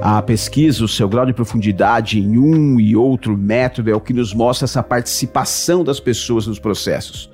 A 0.00 0.22
pesquisa, 0.22 0.84
o 0.84 0.88
seu 0.88 1.08
grau 1.08 1.26
de 1.26 1.32
profundidade 1.32 2.18
em 2.18 2.38
um 2.38 2.78
e 2.80 2.96
outro 2.96 3.36
método 3.36 3.90
é 3.90 3.94
o 3.94 4.00
que 4.00 4.12
nos 4.12 4.32
mostra 4.32 4.64
essa 4.64 4.82
participação 4.82 5.84
das 5.84 6.00
pessoas 6.00 6.46
nos 6.46 6.58
processos. 6.58 7.30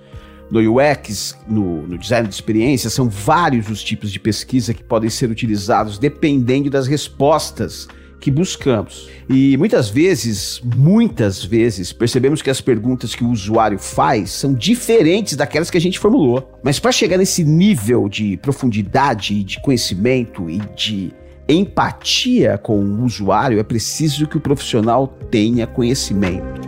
No 0.51 0.61
UX, 0.61 1.37
no, 1.49 1.87
no, 1.87 1.99
design 1.99 2.29
de 2.29 2.35
experiência, 2.35 2.91
são 2.91 3.09
vários 3.09 3.69
os 3.69 3.83
tipos 3.83 4.13
de 4.13 4.21
pesquisa 4.21 4.75
que 4.75 4.85
podem 4.85 5.11
ser 5.11 5.31
utilizados 5.31 5.99
dependendo 5.99 6.71
das 6.71 6.87
respostas 6.87 7.89
que 8.25 8.31
buscamos. 8.31 9.11
E 9.29 9.55
muitas 9.59 9.91
vezes, 9.91 10.59
muitas 10.77 11.45
vezes, 11.45 11.93
percebemos 11.93 12.41
que 12.41 12.49
as 12.49 12.59
perguntas 12.59 13.15
que 13.15 13.23
o 13.23 13.29
usuário 13.29 13.79
faz 13.79 14.31
são 14.31 14.55
diferentes 14.55 15.37
daquelas 15.37 15.71
que 15.71 15.77
a 15.77 15.81
gente 15.81 15.99
formulou. 15.99 16.59
Mas 16.63 16.79
para 16.79 16.91
chegar 16.91 17.19
nesse 17.19 17.45
nível 17.45 18.09
de 18.09 18.39
profundidade, 18.39 19.45
de 19.45 19.61
conhecimento 19.61 20.49
e 20.49 20.59
de 20.75 21.13
empatia 21.47 22.57
com 22.57 22.79
o 22.79 23.05
usuário, 23.05 23.59
é 23.59 23.63
preciso 23.63 24.27
que 24.27 24.39
o 24.39 24.41
profissional 24.41 25.07
tenha 25.31 25.67
conhecimento. 25.67 26.64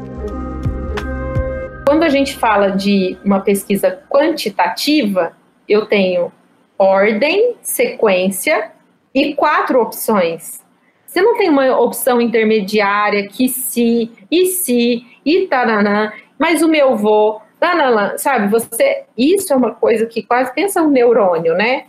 Quando 1.96 2.04
a 2.04 2.10
gente 2.10 2.36
fala 2.36 2.72
de 2.72 3.16
uma 3.24 3.40
pesquisa 3.40 4.02
quantitativa, 4.10 5.32
eu 5.66 5.86
tenho 5.86 6.30
ordem, 6.78 7.56
sequência 7.62 8.70
e 9.14 9.32
quatro 9.32 9.80
opções. 9.80 10.62
Você 11.06 11.22
não 11.22 11.38
tem 11.38 11.48
uma 11.48 11.74
opção 11.80 12.20
intermediária 12.20 13.26
que 13.26 13.48
se, 13.48 14.12
e 14.30 14.44
se, 14.44 15.06
e 15.24 15.46
taranã, 15.46 16.12
mas 16.38 16.60
o 16.60 16.68
meu 16.68 16.96
vou, 16.96 17.40
taranã, 17.58 18.18
sabe? 18.18 18.48
Você, 18.48 19.04
isso 19.16 19.50
é 19.50 19.56
uma 19.56 19.74
coisa 19.74 20.04
que 20.04 20.22
quase 20.22 20.52
pensa 20.52 20.82
um 20.82 20.90
neurônio, 20.90 21.54
né? 21.54 21.84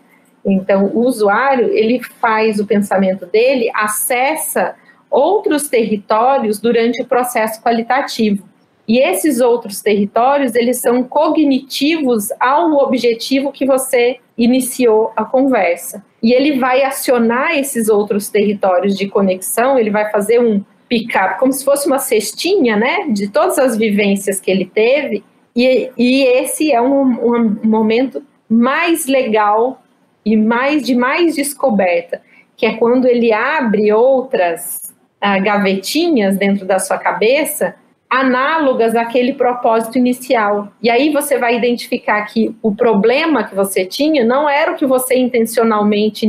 Então, 0.45 0.85
o 0.85 0.99
usuário, 0.99 1.67
ele 1.67 2.01
faz 2.01 2.61
o 2.61 2.65
pensamento 2.65 3.25
dele, 3.25 3.69
acessa 3.75 4.73
outros 5.11 5.67
territórios 5.67 6.61
durante 6.61 7.03
o 7.03 7.05
processo 7.05 7.61
qualitativo. 7.61 8.47
E 8.87 8.99
esses 8.99 9.41
outros 9.41 9.81
territórios, 9.81 10.55
eles 10.55 10.79
são 10.79 11.03
cognitivos 11.03 12.29
ao 12.39 12.71
objetivo 12.77 13.51
que 13.51 13.65
você 13.65 14.19
iniciou 14.37 15.11
a 15.15 15.25
conversa. 15.25 16.05
E 16.23 16.31
ele 16.31 16.57
vai 16.57 16.83
acionar 16.83 17.57
esses 17.57 17.89
outros 17.89 18.29
territórios 18.29 18.95
de 18.95 19.07
conexão, 19.07 19.77
ele 19.77 19.89
vai 19.89 20.09
fazer 20.09 20.39
um 20.39 20.63
pick-up, 20.87 21.37
como 21.37 21.51
se 21.51 21.65
fosse 21.65 21.85
uma 21.85 21.99
cestinha, 21.99 22.77
né, 22.77 23.07
de 23.09 23.27
todas 23.27 23.59
as 23.59 23.77
vivências 23.77 24.39
que 24.39 24.49
ele 24.49 24.65
teve, 24.65 25.21
e, 25.53 25.91
e 25.97 26.23
esse 26.23 26.71
é 26.71 26.81
um, 26.81 27.01
um 27.01 27.59
momento 27.63 28.23
mais 28.49 29.05
legal 29.05 29.81
e 30.23 30.37
mais 30.37 30.83
de 30.83 30.95
mais 30.95 31.35
descoberta, 31.35 32.21
que 32.55 32.65
é 32.65 32.75
quando 32.75 33.05
ele 33.05 33.33
abre 33.33 33.91
outras 33.91 34.93
uh, 35.21 35.43
gavetinhas 35.43 36.37
dentro 36.37 36.65
da 36.65 36.79
sua 36.79 36.97
cabeça 36.97 37.75
análogas 38.09 38.95
àquele 38.95 39.33
propósito 39.33 39.97
inicial. 39.97 40.69
E 40.81 40.89
aí 40.89 41.11
você 41.11 41.37
vai 41.37 41.57
identificar 41.57 42.21
que 42.25 42.55
o 42.61 42.73
problema 42.73 43.43
que 43.43 43.55
você 43.55 43.85
tinha 43.85 44.23
não 44.23 44.49
era 44.49 44.71
o 44.71 44.75
que 44.75 44.85
você 44.85 45.17
intencionalmente 45.17 46.27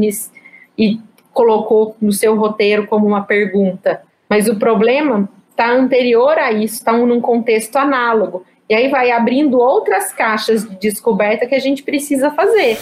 e 0.76 1.00
colocou 1.32 1.96
no 2.00 2.12
seu 2.12 2.34
roteiro 2.36 2.86
como 2.86 3.06
uma 3.06 3.22
pergunta, 3.22 4.02
mas 4.28 4.48
o 4.48 4.56
problema 4.56 5.28
está 5.50 5.70
anterior 5.70 6.36
a 6.38 6.52
isso, 6.52 6.74
está 6.74 6.92
num 6.92 7.20
contexto 7.20 7.76
análogo. 7.76 8.44
E 8.68 8.74
aí 8.74 8.88
vai 8.88 9.10
abrindo 9.10 9.58
outras 9.58 10.12
caixas 10.12 10.68
de 10.68 10.76
descoberta 10.76 11.46
que 11.46 11.54
a 11.54 11.60
gente 11.60 11.82
precisa 11.82 12.30
fazer. 12.30 12.78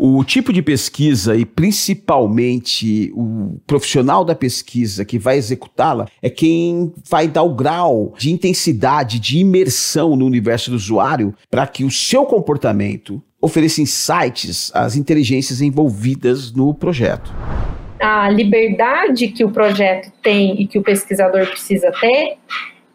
O 0.00 0.22
tipo 0.22 0.52
de 0.52 0.62
pesquisa 0.62 1.34
e 1.34 1.44
principalmente 1.44 3.10
o 3.16 3.58
profissional 3.66 4.24
da 4.24 4.32
pesquisa 4.32 5.04
que 5.04 5.18
vai 5.18 5.36
executá-la 5.36 6.06
é 6.22 6.30
quem 6.30 6.92
vai 7.10 7.26
dar 7.26 7.42
o 7.42 7.52
grau 7.52 8.14
de 8.16 8.30
intensidade, 8.30 9.18
de 9.18 9.38
imersão 9.38 10.14
no 10.14 10.24
universo 10.24 10.70
do 10.70 10.76
usuário 10.76 11.34
para 11.50 11.66
que 11.66 11.82
o 11.82 11.90
seu 11.90 12.24
comportamento 12.24 13.20
ofereça 13.42 13.82
insights 13.82 14.70
às 14.72 14.94
inteligências 14.94 15.60
envolvidas 15.60 16.52
no 16.52 16.72
projeto. 16.72 17.34
A 18.00 18.30
liberdade 18.30 19.26
que 19.26 19.44
o 19.44 19.50
projeto 19.50 20.12
tem 20.22 20.62
e 20.62 20.66
que 20.68 20.78
o 20.78 20.82
pesquisador 20.82 21.44
precisa 21.48 21.90
ter 22.00 22.36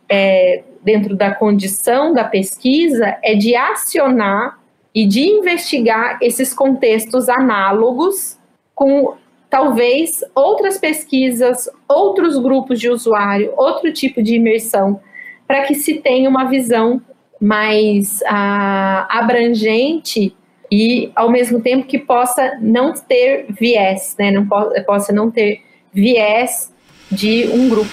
é, 0.07 0.63
dentro 0.81 1.17
da 1.17 1.35
condição 1.35 2.13
da 2.13 2.23
pesquisa 2.23 3.17
é 3.21 3.35
de 3.35 3.55
acionar 3.57 4.62
e 4.93 5.05
de 5.07 5.21
investigar 5.21 6.19
esses 6.21 6.53
contextos 6.53 7.27
análogos 7.29 8.37
com 8.75 9.15
talvez 9.49 10.23
outras 10.33 10.77
pesquisas, 10.77 11.69
outros 11.87 12.37
grupos 12.37 12.79
de 12.79 12.89
usuário, 12.89 13.53
outro 13.55 13.91
tipo 13.93 14.21
de 14.21 14.35
imersão, 14.35 14.99
para 15.47 15.63
que 15.63 15.75
se 15.75 15.95
tenha 15.95 16.29
uma 16.29 16.45
visão 16.45 17.01
mais 17.39 18.21
ah, 18.25 19.07
abrangente 19.09 20.35
e 20.71 21.11
ao 21.15 21.29
mesmo 21.29 21.61
tempo 21.61 21.85
que 21.85 21.99
possa 21.99 22.57
não 22.59 22.93
ter 22.93 23.45
viés, 23.49 24.15
né? 24.17 24.31
Não 24.31 24.47
po 24.47 24.71
possa 24.85 25.13
não 25.13 25.29
ter 25.29 25.61
viés 25.93 26.73
de 27.11 27.47
um 27.47 27.69
grupo. 27.69 27.91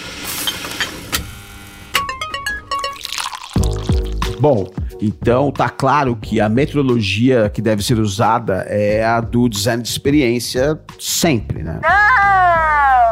Bom, 4.41 4.67
então, 5.01 5.51
tá 5.51 5.69
claro 5.69 6.17
que 6.17 6.41
a 6.41 6.49
metodologia 6.49 7.51
que 7.51 7.63
deve 7.63 7.83
ser 7.83 7.99
usada 7.99 8.67
é 8.69 9.05
a 9.05 9.21
do 9.21 9.49
design 9.49 9.83
de 9.83 9.89
experiência 9.89 10.79
sempre, 10.99 11.63
né? 11.63 11.81
Não! 11.83 12.21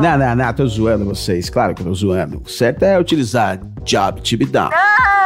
Não, 0.00 0.16
não, 0.16 0.36
não, 0.36 0.52
tô 0.52 0.64
zoando 0.66 1.04
vocês, 1.04 1.50
claro 1.50 1.74
que 1.74 1.82
eu 1.82 1.86
tô 1.86 1.94
zoando. 1.94 2.40
O 2.44 2.48
certo 2.48 2.84
é 2.84 2.98
utilizar 2.98 3.58
job 3.84 4.20
to 4.20 4.36
be 4.36 4.46
done. 4.46 4.70
Não! 4.70 5.18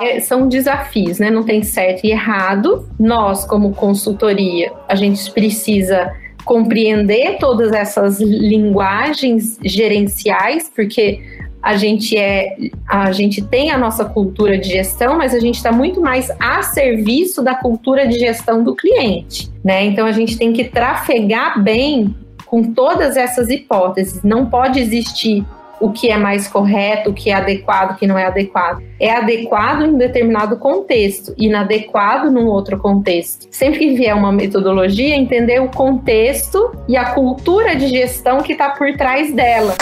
é, 0.00 0.20
são 0.20 0.48
desafios, 0.48 1.18
né? 1.18 1.30
Não 1.30 1.42
tem 1.42 1.62
certo 1.62 2.04
e 2.04 2.10
errado. 2.10 2.88
Nós, 2.98 3.44
como 3.44 3.74
consultoria, 3.74 4.72
a 4.88 4.94
gente 4.94 5.30
precisa 5.30 6.12
compreender 6.44 7.38
todas 7.38 7.72
essas 7.72 8.20
linguagens 8.20 9.58
gerenciais, 9.62 10.70
porque 10.74 11.20
a 11.64 11.78
gente 11.78 12.14
é 12.14 12.56
a 12.86 13.10
gente 13.10 13.40
tem 13.40 13.70
a 13.70 13.78
nossa 13.78 14.04
cultura 14.04 14.58
de 14.58 14.68
gestão, 14.68 15.16
mas 15.16 15.32
a 15.32 15.40
gente 15.40 15.54
está 15.54 15.72
muito 15.72 15.98
mais 15.98 16.30
a 16.38 16.62
serviço 16.62 17.42
da 17.42 17.54
cultura 17.54 18.06
de 18.06 18.18
gestão 18.18 18.62
do 18.62 18.76
cliente, 18.76 19.50
né? 19.64 19.82
Então 19.86 20.06
a 20.06 20.12
gente 20.12 20.36
tem 20.36 20.52
que 20.52 20.64
trafegar 20.64 21.62
bem 21.62 22.14
com 22.44 22.74
todas 22.74 23.16
essas 23.16 23.48
hipóteses. 23.48 24.22
Não 24.22 24.44
pode 24.44 24.78
existir 24.78 25.42
o 25.80 25.90
que 25.90 26.10
é 26.10 26.18
mais 26.18 26.46
correto, 26.46 27.10
o 27.10 27.14
que 27.14 27.30
é 27.30 27.34
adequado, 27.34 27.92
o 27.92 27.96
que 27.96 28.06
não 28.06 28.18
é 28.18 28.26
adequado. 28.26 28.82
É 29.00 29.10
adequado 29.10 29.86
em 29.86 29.88
um 29.88 29.98
determinado 29.98 30.58
contexto, 30.58 31.34
inadequado 31.38 32.30
num 32.30 32.46
outro 32.46 32.78
contexto. 32.78 33.48
Sempre 33.50 33.78
que 33.78 33.94
vier 33.94 34.14
uma 34.14 34.30
metodologia, 34.30 35.16
entender 35.16 35.60
o 35.60 35.70
contexto 35.70 36.76
e 36.86 36.94
a 36.94 37.06
cultura 37.14 37.74
de 37.74 37.88
gestão 37.88 38.42
que 38.42 38.52
está 38.52 38.68
por 38.68 38.94
trás 38.96 39.32
dela. 39.32 39.74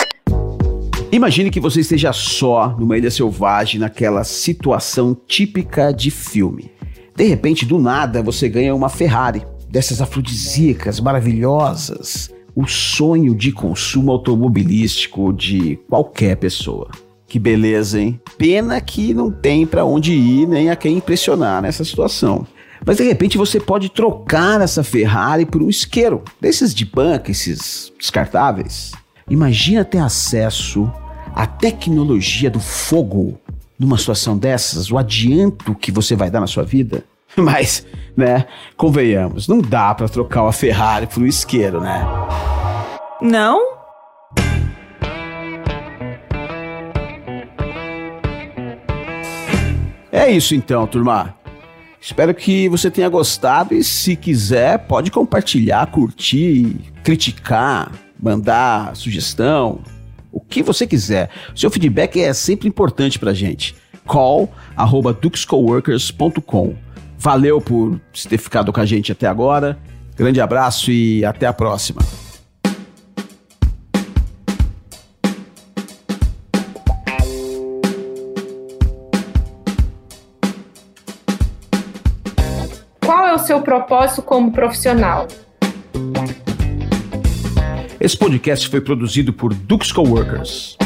Imagine 1.14 1.50
que 1.50 1.60
você 1.60 1.80
esteja 1.80 2.10
só 2.10 2.74
numa 2.78 2.96
ilha 2.96 3.10
selvagem, 3.10 3.78
naquela 3.78 4.24
situação 4.24 5.14
típica 5.28 5.92
de 5.92 6.10
filme. 6.10 6.70
De 7.14 7.24
repente, 7.24 7.66
do 7.66 7.78
nada, 7.78 8.22
você 8.22 8.48
ganha 8.48 8.74
uma 8.74 8.88
Ferrari, 8.88 9.42
dessas 9.68 10.00
afrodisíacas 10.00 11.00
maravilhosas, 11.00 12.32
o 12.56 12.66
sonho 12.66 13.34
de 13.34 13.52
consumo 13.52 14.10
automobilístico 14.10 15.34
de 15.34 15.78
qualquer 15.86 16.36
pessoa. 16.36 16.90
Que 17.26 17.38
beleza, 17.38 18.00
hein? 18.00 18.18
Pena 18.38 18.80
que 18.80 19.12
não 19.12 19.30
tem 19.30 19.66
para 19.66 19.84
onde 19.84 20.14
ir 20.14 20.48
nem 20.48 20.70
a 20.70 20.76
quem 20.76 20.96
impressionar 20.96 21.60
nessa 21.60 21.84
situação. 21.84 22.46
Mas 22.86 22.96
de 22.96 23.04
repente 23.04 23.36
você 23.36 23.60
pode 23.60 23.90
trocar 23.90 24.62
essa 24.62 24.82
Ferrari 24.82 25.44
por 25.44 25.62
um 25.62 25.68
isqueiro, 25.68 26.22
desses 26.40 26.74
de 26.74 26.86
banca, 26.86 27.30
esses 27.30 27.92
descartáveis. 27.98 28.92
Imagina 29.28 29.84
ter 29.84 29.98
acesso 29.98 30.90
à 31.34 31.46
tecnologia 31.46 32.50
do 32.50 32.60
fogo 32.60 33.38
numa 33.78 33.98
situação 33.98 34.38
dessas, 34.38 34.90
o 34.90 34.98
adianto 34.98 35.74
que 35.74 35.90
você 35.90 36.14
vai 36.14 36.30
dar 36.30 36.40
na 36.40 36.46
sua 36.46 36.62
vida. 36.62 37.04
Mas, 37.36 37.86
né, 38.16 38.46
convenhamos, 38.76 39.48
não 39.48 39.60
dá 39.60 39.94
para 39.94 40.08
trocar 40.08 40.42
uma 40.42 40.52
Ferrari 40.52 41.06
por 41.06 41.22
um 41.22 41.26
isqueiro, 41.26 41.80
né? 41.80 42.06
Não? 43.20 43.72
É 50.10 50.30
isso 50.30 50.54
então, 50.54 50.86
turma. 50.86 51.34
Espero 52.00 52.34
que 52.34 52.68
você 52.68 52.90
tenha 52.90 53.08
gostado 53.08 53.74
e 53.74 53.82
se 53.82 54.16
quiser, 54.16 54.76
pode 54.86 55.10
compartilhar, 55.10 55.86
curtir, 55.86 56.76
criticar, 57.02 57.92
mandar 58.20 58.94
sugestão, 58.94 59.80
o 60.32 60.40
que 60.40 60.62
você 60.62 60.86
quiser. 60.86 61.28
Seu 61.54 61.70
feedback 61.70 62.18
é 62.20 62.32
sempre 62.32 62.66
importante 62.66 63.18
pra 63.18 63.34
gente. 63.34 63.76
call@duxcoworkers.com. 64.06 66.74
Valeu 67.18 67.60
por 67.60 68.00
ter 68.28 68.38
ficado 68.38 68.72
com 68.72 68.80
a 68.80 68.86
gente 68.86 69.12
até 69.12 69.28
agora. 69.28 69.78
Grande 70.16 70.40
abraço 70.40 70.90
e 70.90 71.24
até 71.24 71.46
a 71.46 71.52
próxima. 71.52 72.02
Qual 83.04 83.26
é 83.26 83.34
o 83.34 83.38
seu 83.38 83.60
propósito 83.60 84.22
como 84.22 84.50
profissional? 84.50 85.28
Esse 88.02 88.16
podcast 88.16 88.68
foi 88.68 88.80
produzido 88.80 89.32
por 89.32 89.54
Dux 89.54 89.92
Coworkers. 89.92 90.76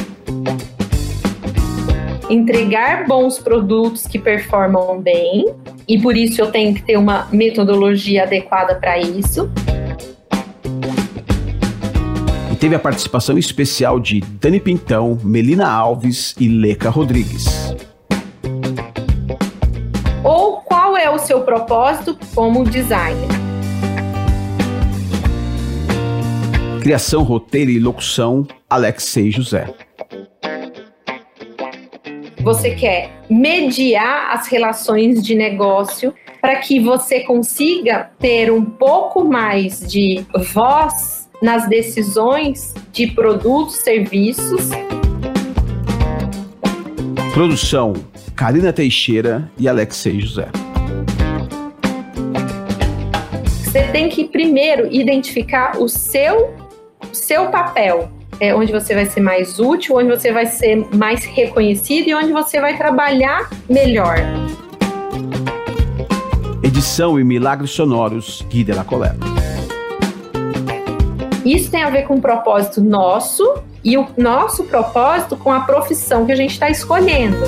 Entregar 2.28 3.06
bons 3.06 3.38
produtos 3.38 4.06
que 4.06 4.18
performam 4.18 5.00
bem, 5.00 5.46
e 5.88 5.98
por 5.98 6.14
isso 6.14 6.42
eu 6.42 6.50
tenho 6.50 6.74
que 6.74 6.82
ter 6.82 6.98
uma 6.98 7.26
metodologia 7.32 8.24
adequada 8.24 8.74
para 8.74 8.98
isso. 8.98 9.50
E 12.52 12.56
teve 12.56 12.74
a 12.74 12.78
participação 12.78 13.38
especial 13.38 13.98
de 13.98 14.20
Dani 14.20 14.60
Pintão, 14.60 15.18
Melina 15.24 15.70
Alves 15.70 16.34
e 16.38 16.48
Leca 16.48 16.90
Rodrigues. 16.90 17.74
Ou 20.22 20.58
qual 20.58 20.94
é 20.98 21.08
o 21.08 21.16
seu 21.16 21.40
propósito 21.40 22.18
como 22.34 22.62
designer? 22.62 23.45
Criação, 26.86 27.24
roteiro 27.24 27.72
e 27.72 27.80
locução, 27.80 28.46
Alexei 28.70 29.32
José. 29.32 29.74
Você 32.44 32.76
quer 32.76 33.10
mediar 33.28 34.30
as 34.30 34.46
relações 34.46 35.20
de 35.20 35.34
negócio 35.34 36.14
para 36.40 36.60
que 36.60 36.78
você 36.78 37.24
consiga 37.24 38.12
ter 38.20 38.52
um 38.52 38.64
pouco 38.64 39.24
mais 39.24 39.80
de 39.80 40.24
voz 40.54 41.28
nas 41.42 41.68
decisões 41.68 42.72
de 42.92 43.08
produtos, 43.08 43.78
serviços. 43.78 44.70
Produção: 47.34 47.94
Karina 48.36 48.72
Teixeira 48.72 49.50
e 49.58 49.66
Alexei 49.66 50.20
José. 50.20 50.46
Você 53.44 53.82
tem 53.90 54.08
que 54.08 54.28
primeiro 54.28 54.86
identificar 54.94 55.78
o 55.80 55.88
seu 55.88 56.64
seu 57.16 57.46
papel, 57.46 58.08
é 58.38 58.54
onde 58.54 58.70
você 58.70 58.94
vai 58.94 59.06
ser 59.06 59.20
mais 59.20 59.58
útil, 59.58 59.96
onde 59.96 60.08
você 60.08 60.32
vai 60.32 60.46
ser 60.46 60.86
mais 60.94 61.24
reconhecido 61.24 62.08
e 62.08 62.14
onde 62.14 62.32
você 62.32 62.60
vai 62.60 62.76
trabalhar 62.76 63.50
melhor. 63.68 64.18
Edição 66.62 67.18
e 67.18 67.24
Milagres 67.24 67.70
Sonoros, 67.70 68.44
Gui 68.48 68.64
de 68.64 68.72
la 68.72 68.84
Coleta. 68.84 69.26
Isso 71.44 71.70
tem 71.70 71.82
a 71.82 71.90
ver 71.90 72.02
com 72.02 72.16
o 72.16 72.20
propósito 72.20 72.80
nosso 72.80 73.62
e 73.82 73.96
o 73.96 74.06
nosso 74.16 74.64
propósito 74.64 75.36
com 75.36 75.52
a 75.52 75.60
profissão 75.60 76.26
que 76.26 76.32
a 76.32 76.36
gente 76.36 76.50
está 76.50 76.68
escolhendo. 76.68 77.46